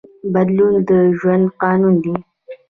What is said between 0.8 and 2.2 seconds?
د ژوند قانون دی.